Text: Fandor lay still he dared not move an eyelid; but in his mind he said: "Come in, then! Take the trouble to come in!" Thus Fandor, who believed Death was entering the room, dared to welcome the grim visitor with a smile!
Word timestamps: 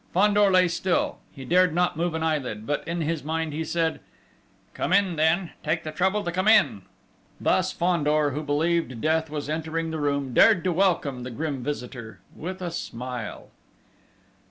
Fandor 0.15 0.49
lay 0.49 0.67
still 0.67 1.19
he 1.31 1.45
dared 1.45 1.75
not 1.75 1.95
move 1.95 2.15
an 2.15 2.23
eyelid; 2.23 2.65
but 2.65 2.83
in 2.87 3.01
his 3.01 3.23
mind 3.23 3.53
he 3.53 3.63
said: 3.63 3.99
"Come 4.73 4.93
in, 4.93 5.15
then! 5.15 5.51
Take 5.63 5.83
the 5.83 5.91
trouble 5.91 6.23
to 6.23 6.31
come 6.31 6.47
in!" 6.47 6.81
Thus 7.39 7.71
Fandor, 7.71 8.31
who 8.31 8.41
believed 8.41 8.99
Death 8.99 9.29
was 9.29 9.47
entering 9.47 9.91
the 9.91 9.99
room, 9.99 10.33
dared 10.33 10.63
to 10.63 10.73
welcome 10.73 11.21
the 11.21 11.29
grim 11.29 11.63
visitor 11.63 12.19
with 12.35 12.63
a 12.63 12.71
smile! 12.71 13.49